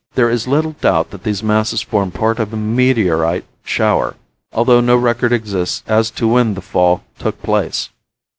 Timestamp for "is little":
0.31-0.71